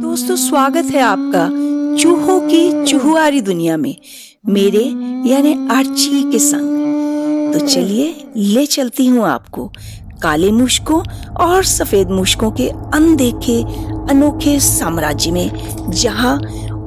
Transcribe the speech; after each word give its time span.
दोस्तों, 0.00 0.34
स्वागत 0.36 0.84
है 0.84 1.00
आपका 1.00 1.48
चूहों 2.02 2.38
की 2.40 2.84
चूहुआरी 2.84 3.40
दुनिया 3.40 3.76
में, 3.76 3.96
मेरे 4.48 4.84
यानी 5.30 5.52
आर्ची 5.70 6.22
के 6.32 6.38
संग। 6.38 7.52
तो 7.52 7.66
चलिए 7.66 8.32
ले 8.36 8.64
चलती 8.66 9.06
हूँ 9.06 9.26
आपको 9.28 9.66
काले 10.22 10.50
मुश्कों 10.52 11.02
और 11.40 11.64
सफ़ेद 11.64 12.10
मुश्कों 12.10 12.50
के 12.50 12.68
अनदेखे, 12.68 13.60
अनोखे 14.10 14.58
साम्राज्य 14.60 15.30
में, 15.30 15.90
जहाँ 15.92 16.36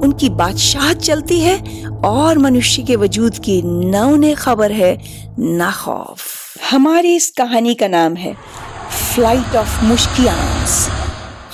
उनकी 0.02 0.28
बादशाह 0.32 0.92
चलती 0.92 1.40
है 1.40 1.86
और 2.04 2.38
मनुष्य 2.38 2.82
के 2.82 2.96
वजूद 2.96 3.38
की 3.38 3.60
न 3.64 4.02
उन्हें 4.04 4.34
खबर 4.36 4.72
है, 4.72 4.96
न 5.38 5.70
खौफ। 5.76 6.26
हमारी 6.70 7.14
इस 7.16 7.30
कहानी 7.30 7.74
का 7.74 7.88
नाम 7.88 8.14
है 8.16 8.34
फ़्लाइट 9.14 9.56
ऑफ़ 9.56 9.82
मुश्कियांस 9.84 10.86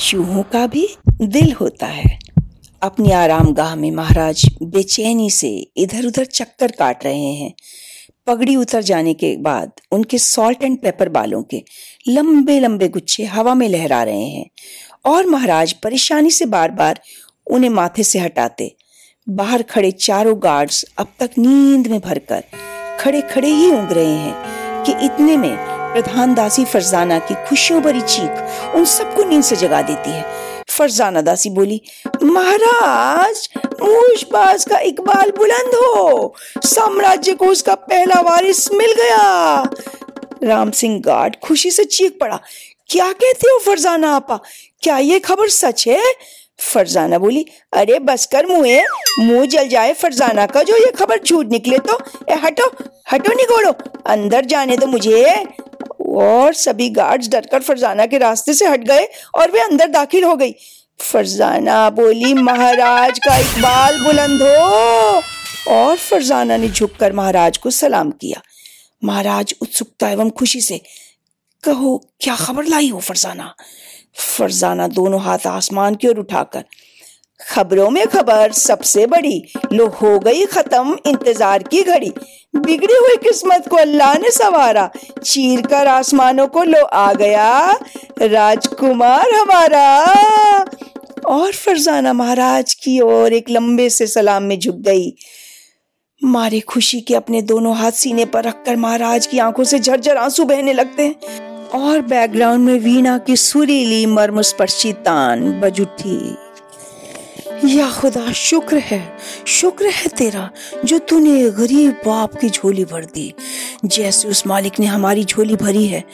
चूहों 0.01 0.43
का 0.43 0.67
भी 0.67 0.87
दिल 1.21 1.53
होता 1.53 1.87
है। 1.87 2.19
अपनी 2.83 3.11
आराम 3.13 3.53
गाह 3.53 3.75
में 3.77 3.91
महाराज 3.91 4.45
बेचैनी 4.63 5.31
से 5.31 5.49
इधर 5.77 6.07
उधर 6.07 6.25
चक्कर 6.25 6.71
काट 6.71 7.05
रहे 7.05 7.33
हैं। 7.33 7.53
पगड़ी 8.27 8.55
उतर 8.57 8.83
जाने 8.83 9.15
के 9.15 9.37
बाद 9.37 9.73
उनके 9.93 10.19
सॉल्ट 10.19 10.63
एंड 10.63 10.79
पेपर 10.79 11.09
बालों 11.09 11.43
के 11.43 11.63
लंबे 12.09 12.59
लंबे 12.61 12.89
गुच्छे 12.89 13.25
हवा 13.25 13.55
में 13.55 13.69
लहरा 13.69 14.03
रहे 14.03 14.25
हैं 14.25 14.49
और 15.07 15.27
महाराज 15.27 15.73
परेशानी 15.73 16.31
से 16.31 16.47
बार 16.47 16.71
बार 16.71 17.01
उन्हें 17.47 17.71
माथे 17.71 18.03
से 18.03 18.19
हटाते, 18.19 18.75
बाहर 19.29 19.63
खड़े 19.63 19.91
चारों 19.91 20.37
गार्ड्स 20.43 20.85
अब 20.99 21.13
तक 21.21 21.31
नींद 21.39 21.87
में 21.87 22.01
भरकर 22.01 22.45
खड़े 23.01 23.21
खड़े 23.23 23.49
ही 23.49 23.71
ऊँग 23.71 23.93
रहे 23.93 24.15
हैं 24.15 24.85
कि 24.85 24.93
इतने 25.05 25.37
में 25.37 25.80
प्रधान 25.93 26.35
दासी 26.35 26.65
फरजाना 26.65 27.19
की 27.19 27.35
खुशियों 27.47 27.81
भरी 27.83 28.01
चीख 28.01 28.75
उन 28.75 28.85
सबको 28.87 29.23
नींद 29.25 29.43
से 29.43 29.57
जगा 29.57 29.81
देती 29.83 30.11
है। 30.11 30.25
फरजाना 30.69 31.21
दासी 31.21 31.51
बोली, 31.51 31.81
महाराज 32.23 33.49
मूशबाज 33.83 34.65
का 34.65 34.79
इकबाल 34.81 35.31
बुलंद 35.31 35.75
हो। 35.75 36.35
साम्राज्य 36.65 37.33
को 37.33 37.47
उसका 37.47 37.75
पहला 37.75 38.21
वारिस 38.21 38.71
मिल 38.73 38.93
गया। 38.93 39.63
राम 40.45 40.71
सिंह 40.71 41.01
गार्ड 41.01 41.37
खुशी 41.45 41.71
से 41.71 41.85
चीख 41.87 42.17
पड़ा, 42.21 42.39
क्या 42.91 43.11
कहते 43.13 43.51
हो 43.51 43.59
फरजाना 43.59 44.15
आपा? 44.17 44.39
क्या 44.83 44.99
ये 44.99 45.19
खबर 45.21 45.49
सच 45.51 45.87
है? 45.89 46.03
फरजाना 46.63 47.19
बोली, 47.19 47.45
अरे 47.73 47.99
बस 47.99 48.27
कर 48.27 48.47
मुए 48.47 48.81
मुँह 49.19 49.47
जल 49.47 49.69
जाए 49.69 49.93
फरजाना 49.95 50.47
का, 50.47 50.63
जो 50.63 50.77
ये 50.77 50.91
खबर 50.93 51.21
झूठ 51.21 51.47
निकले 51.47 51.79
तो। 51.81 51.99
ए, 52.29 52.35
हटो 52.37 52.71
हटो 53.13 53.33
निगोड़ो, 53.33 53.73
अंदर 54.07 54.45
जाने 54.45 54.77
दो 54.77 54.87
मुझे। 54.87 55.35
और 56.11 56.55
सभी 56.55 56.91
गार्ड्स 56.91 57.29
डरकर 57.29 57.61
फरजाना 57.61 58.07
के 58.07 58.19
रास्ते 58.19 58.55
से 58.55 58.67
हट 58.67 58.81
गए 58.81 59.09
और 59.35 59.51
वे 59.51 59.61
अंदर 59.61 59.89
दाखिल 59.89 60.25
हो 60.25 60.37
गई। 60.37 60.55
फरजाना 61.01 61.91
बोली, 61.91 62.35
महाराज 62.35 63.19
का 63.19 63.37
इकबाल 63.37 64.01
बुलंद 64.01 64.43
हो। 64.43 65.23
और 65.69 65.97
फरजाना 65.97 66.57
ने 66.57 66.69
झुककर 66.69 67.13
महाराज 67.13 67.59
को 67.59 67.71
सलाम 67.71 68.11
किया। 68.11 68.43
महाराज 69.05 69.55
उत्सुकता 69.61 70.09
एवं 70.09 70.31
खुशी 70.31 70.61
से, 70.61 70.81
कहो, 71.65 72.11
क्या 72.21 72.37
खबर 72.37 72.65
लाई 72.65 72.89
हो 72.89 73.01
फरजाना? 73.01 73.55
फरजाना 74.15 74.89
दोनों 74.89 75.21
हाथ 75.23 75.39
आसमान 75.47 75.95
की 75.95 76.09
ओर 76.09 76.19
उठाकर 76.19 76.65
खबरों 77.41 77.89
में 77.91 78.07
खबर 78.07 78.53
सबसे 78.53 79.07
बड़ी, 79.07 79.43
लो 79.73 79.87
हो 79.87 80.19
गई 80.19 80.45
खत्म, 80.47 80.97
इंतज़ार 81.07 81.63
की 81.63 81.83
घड़ी। 81.83 82.13
बिगड़ी 82.57 82.95
हुई 82.95 83.17
किस्मत 83.17 83.69
को 83.69 83.77
अल्लाह 83.77 84.15
ने 84.19 84.31
सवारा, 84.31 84.91
चीर 85.25 85.61
कर 85.67 85.87
आसमानों 85.87 86.47
को 86.47 86.63
लो 86.65 86.85
आ 86.85 87.13
गया 87.13 87.79
राजकुमार 88.23 89.35
हमारा। 89.35 89.89
और 91.27 91.53
फरजाना 91.53 92.13
महाराज 92.13 92.75
की 92.75 93.01
ओर 93.01 93.33
एक 93.33 93.51
लंबे 93.51 93.89
से 93.91 94.07
सलाम 94.07 94.43
में 94.43 94.59
झुक 94.59 94.77
गई। 94.77 95.13
मारे 96.23 96.61
खुशी 96.61 97.01
के 97.01 97.15
अपने 97.15 97.43
दोनों 97.43 97.77
हाथ 97.77 97.93
सीने 97.93 98.25
पर 98.25 98.45
रखकर 98.45 98.77
महाराज 98.77 99.27
की 99.27 99.39
आँखों 99.39 99.65
से 99.65 99.79
झरझर 99.79 100.17
आँसू 100.17 100.45
बहने 100.45 100.73
लगते 100.73 101.03
हैं। 101.03 101.69
और 101.75 102.01
बैकग्राउंड 102.01 102.67
में 102.67 102.79
वीणा 102.81 103.19
की 103.19 103.37
सुरीली 103.37 104.07
मर्मस्पर्शी 104.07 104.93
तान 104.93 105.61
बज 105.61 105.81
उठी। 105.81 106.37
या 107.65 107.91
खुदा, 107.91 108.33
शुक्र 108.33 108.77
है। 108.77 109.19
शुक्र 109.47 109.87
है 109.87 110.09
तेरा, 110.09 110.51
जो 110.85 110.99
तूने 110.99 111.51
गरीब 111.51 111.93
बाप 112.07 112.35
की 112.35 112.51
झोली 112.51 112.85
भर 112.85 113.05
दी। 113.05 113.35
जैसे 113.85 114.29
उस 114.29 114.47
मालिक 114.47 114.81
ने 114.81 114.87
हमारी 114.87 115.25
झोली 115.25 115.57
भरी 115.57 115.87
है, 115.87 116.05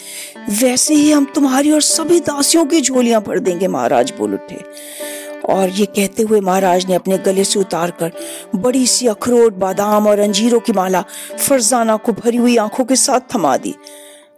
वैसे 0.51 0.95
ही 0.95 1.13
हम 1.13 1.25
तुम्हारी 1.25 1.71
और 1.71 1.81
सभी 1.81 2.21
दासियों 2.21 2.67
की 2.67 2.81
झोलियाँ 2.81 3.23
भर 3.23 3.39
देंगे, 3.39 3.69
महाराज, 3.69 4.13
बोल 4.19 4.35
उठे। 4.35 4.65
और 5.53 5.69
ये 5.69 5.87
कहते 5.87 6.23
हुए 6.23 6.41
महाराज 6.41 6.87
ने 6.87 6.95
अपने 6.95 7.19
गले 7.19 7.45
से 7.45 7.59
उतार 7.59 7.91
कर 7.91 8.13
बड़ी 8.55 8.87
सी 8.87 9.07
अखरोट, 9.07 9.53
बादाम 9.53 10.07
और 10.07 10.19
अंजीरों 10.19 10.61
की 10.61 10.73
माला 10.73 11.05
फरजाना 11.49 11.97
को 11.97 12.13
भरी 12.13 12.37
हुई 12.37 12.57
आँखों 12.57 12.85
के 12.85 12.97
साथ 12.97 13.21
थमा 13.35 13.57
दी। 13.57 13.75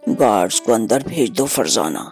गार्ड्स 0.09 0.59
को 0.59 0.73
अंदर 0.73 1.03
भेज 1.03 1.29
दो 1.29 1.45
फरजाना। 1.45 2.11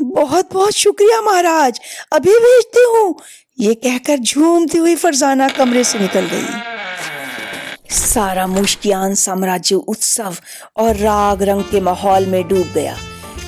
बहुत 0.00 0.52
बहुत 0.52 0.72
शुक्रिया, 0.72 1.20
महाराज। 1.22 1.80
अभी 2.12 2.30
भेजती 2.30 2.84
हूँ। 2.84 3.14
ये 3.60 3.72
कहकर 3.74 4.16
झूमती 4.16 4.78
हुई 4.78 4.94
फरजाना 4.96 5.48
कमरे 5.48 5.82
से 5.84 5.98
निकल 5.98 6.26
गई। 6.26 7.90
सारा 7.90 8.46
मुश्कियान 8.46 9.14
साम्राज्य 9.14 9.74
उत्सव 9.74 10.36
और 10.76 10.96
राग 10.96 11.42
रंग 11.42 11.62
के 11.62 11.80
माहौल 11.80 12.26
में 12.26 12.42
डूब 12.48 12.72
गया। 12.74 12.96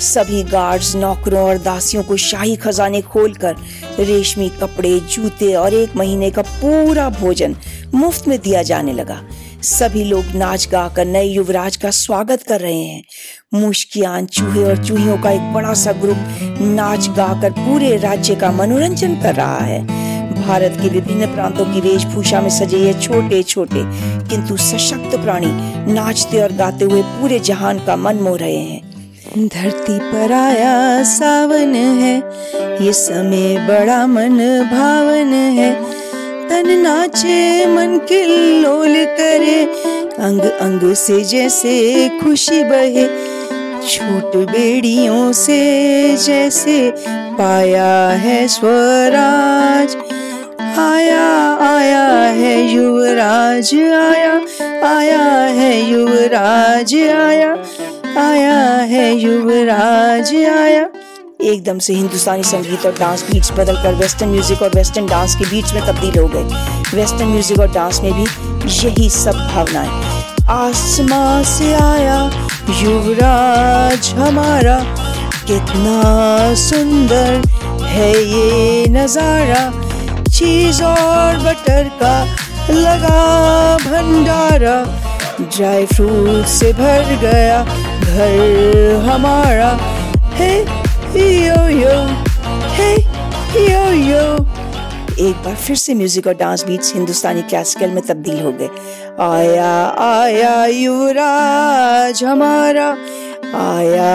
सभी 0.00 0.42
गार्ड्स 0.42 0.94
नौकरों 0.96 1.42
और 1.42 1.58
दासियों 1.58 2.02
को 2.02 2.16
शाही 2.16 2.56
खजाने 2.56 3.00
खोलकर 3.02 3.56
रेशमी 3.98 4.48
कपड़े, 4.60 4.98
जूते 5.00 5.54
और 5.54 5.74
एक 5.74 5.96
महीने 5.96 6.30
का 6.30 6.42
पूरा 6.42 7.08
भोजन 7.10 7.56
मुफ़्त 7.94 8.28
में 8.28 8.38
दिया 8.40 8.62
जाने 8.62 8.92
लगा। 8.92 9.22
सभी 9.62 10.04
लोग 10.04 10.24
नाच 10.34 10.68
गा 10.68 10.88
कर 10.88 11.04
नए 11.04 11.24
युवराज 11.24 11.76
का 11.76 11.90
स्वागत 11.90 12.42
कर 12.42 12.60
रहे 12.60 12.82
हैं। 12.82 13.02
मुश्कियान, 13.54 14.26
चूहे 14.26 14.64
और 14.64 14.84
चूहियों 14.84 15.18
का 15.18 15.30
एक 15.30 15.52
बड़ा 15.52 15.74
सा 15.74 15.92
ग्रुप 15.92 16.60
नाच 16.60 17.08
गा 17.08 17.28
कर 17.42 17.50
पूरे 17.50 17.96
राज्य 17.96 18.34
का 18.34 18.52
मनोरंजन 18.52 19.20
कर 19.22 19.34
रहा 19.34 19.58
है। 19.58 20.01
भारत 20.42 20.76
के 20.82 20.88
विभिन्न 20.88 21.26
प्रांतों 21.34 21.64
की 21.64 21.80
वेशभूषा 21.80 22.40
में 22.40 22.50
सजे 22.50 22.78
ये 22.78 22.92
छोटे 23.00 23.42
छोटे, 23.44 23.82
किंतु 24.28 24.56
सशक्त 24.58 25.16
प्राणी 25.16 25.52
नाचते 25.92 26.42
और 26.42 26.52
गाते 26.52 26.84
हुए 26.84 27.02
पूरे 27.02 27.38
जहान 27.40 27.78
का 27.86 27.96
मन 27.96 28.16
मोह 28.22 28.38
रहे 28.38 28.56
हैं। 28.56 29.48
धरती 29.48 29.98
पर 30.02 30.32
आया 30.32 31.02
सावन 31.08 31.74
है, 31.74 32.16
ये 32.84 32.92
समय 32.92 33.56
बड़ा 33.68 34.06
मन 34.06 34.38
भावन 34.72 35.32
है। 35.58 35.72
तन 36.48 36.70
नाचे, 36.78 37.66
मन 37.66 37.98
किल्लोल 38.08 39.04
करे, 39.18 39.62
अंग 40.20 40.40
अंग 40.40 40.92
से 40.96 41.20
जैसे 41.24 42.08
खुशी 42.18 42.62
बहे। 42.64 43.06
छोट 43.84 44.36
बेड़ियों 44.50 45.32
से 45.32 45.60
जैसे 46.16 46.78
पाया 47.38 47.94
है 48.18 48.46
स्वराज 48.48 49.96
आया 50.78 51.24
आया 51.62 52.04
है 52.32 52.52
युवराज, 52.64 53.74
आया 53.74 54.32
आया 54.88 55.22
है 55.56 55.90
युवराज, 55.90 56.94
आया 56.94 57.50
आया 58.18 58.54
है 58.92 59.12
युवराज, 59.14 60.34
आया। 60.34 60.88
एकदम 61.42 61.78
से 61.78 61.94
हिंदुस्तानी 61.94 62.42
संगीत 62.44 62.86
और 62.86 62.92
डांस 62.98 63.24
बीट्स 63.30 63.52
बदलकर 63.52 63.94
वेस्टर्न 63.94 64.30
म्यूज़िक 64.30 64.62
और 64.62 64.70
वेस्टर्न 64.74 65.06
डांस 65.06 65.34
के 65.34 65.44
बीच 65.50 65.72
में 65.74 65.86
तब्दील 65.86 66.18
हो 66.18 66.26
गए। 66.34 66.96
वेस्टर्न 66.96 67.28
म्यूज़िक 67.28 67.60
और 67.60 67.72
डांस 67.72 68.00
में 68.02 68.12
भी 68.12 68.24
यही 68.78 69.10
सब 69.10 69.36
भावनाएँ। 69.54 69.90
आसमां 70.50 71.42
से 71.44 71.72
आया 71.74 72.18
युवराज 72.82 74.12
हमारा, 74.18 74.78
कितना 75.46 76.54
सुंदर 76.56 77.42
है 77.86 78.12
ये 78.24 78.86
नज़ारा। 78.90 79.70
चीज़ 80.42 80.82
और 80.82 81.36
बटर 81.36 81.90
का 82.02 82.24
लगा 82.70 83.76
भंडारा, 83.76 84.74
ड्राई 85.40 85.86
फ्रूट 85.86 86.46
से 86.46 86.72
भर 86.72 87.18
गया 87.20 87.64
घर 88.00 89.04
हमारा। 89.10 89.68
है, 90.32 90.60
यो 91.16 91.68
यो, 91.68 91.94
हे, 92.68 92.94
यो 93.70 93.92
यो। 93.92 94.46
एक 95.28 95.36
बार 95.44 95.54
फिर 95.54 95.76
से 95.76 95.94
म्यूज़िक 95.94 96.26
और 96.26 96.34
डांस 96.34 96.64
बीट्स 96.64 96.94
हिंदुस्तानी 96.94 97.42
क्लासिकल 97.42 97.90
में 97.90 98.06
तब्दील 98.06 98.40
हो 98.40 98.52
गए। 98.52 98.68
आया 99.20 99.88
आया 100.00 100.66
युवराज 100.66 102.24
हमारा। 102.24 102.88
आया 103.54 104.12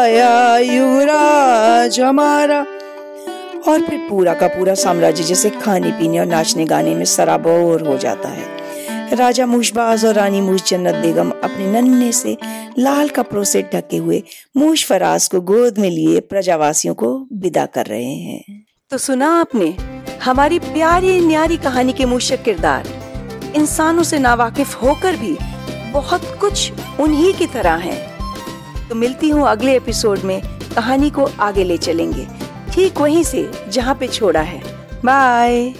आया 0.00 0.58
युवराज 0.58 2.00
हमारा। 2.00 2.66
और 3.68 3.82
फिर 3.82 3.98
पूरा 4.10 4.34
का 4.34 4.46
पूरा 4.46 4.74
साम्राज्य, 4.74 5.24
जैसे 5.24 5.50
खाने 5.50 5.90
पीने 5.90 6.18
और 6.18 6.26
नाचने 6.26 6.64
गाने 6.64 6.94
में 6.94 7.04
सराबोर 7.04 7.86
हो 7.88 7.96
जाता 7.96 8.28
है। 8.28 8.54
राजा 9.16 9.46
मूशबाज 9.46 10.04
और 10.04 10.14
रानी 10.14 10.40
मूश 10.40 10.62
जन्नत 10.68 10.94
बेगम 10.94 11.30
अपने 11.30 11.70
नन्हे 11.72 12.12
से 12.12 12.36
लाल 12.78 13.08
कपड़ों 13.08 13.44
से 13.44 13.62
ढके 13.74 13.96
हुए 13.96 14.22
मूश 14.56 14.86
फराज 14.86 15.28
को 15.28 15.40
गोद 15.40 15.78
में 15.78 15.90
लिए 15.90 16.20
प्रजावासियों 16.20 16.94
को 16.94 17.28
विदा 17.32 17.66
कर 17.66 17.86
रहे 17.86 18.14
हैं। 18.14 18.64
तो 18.90 18.98
सुना 18.98 19.28
आपने, 19.40 19.76
हमारी 20.24 20.58
प्यारी 20.58 21.20
न्यारी 21.20 21.56
कहानी 21.56 21.92
के 21.92 22.04
मूशक 22.04 22.42
किरदार। 22.42 22.88
इंसानों 23.56 24.02
से 24.02 24.18
नावाकिफ 24.18 24.82
होकर 24.82 25.16
भी 25.16 25.36
बहुत 25.92 26.38
कुछ 26.40 26.72
उन्हीं 27.00 27.34
की 27.34 27.46
तरह 27.46 27.74
हैं। 27.74 28.00
तो 28.88 28.94
मिलती 28.94 29.28
हूँ 29.28 29.48
अगले 29.48 29.76
एपिसोड 29.76 30.18
में, 30.18 30.40
कहानी 30.74 31.10
को 31.10 31.28
आगे 31.40 31.64
ले 31.64 31.76
चलेंगे। 31.76 32.26
ठीक 32.76 32.98
वहीं 33.00 33.22
से 33.24 33.50
जहाँ 33.68 33.94
पे 33.94 34.08
छोड़ा 34.08 34.40
है। 34.40 34.62
बाय। 35.04 35.74